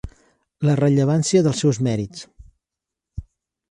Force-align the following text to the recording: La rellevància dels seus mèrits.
La 0.69 0.75
rellevància 0.79 1.43
dels 1.51 1.63
seus 1.65 1.83
mèrits. 1.91 2.29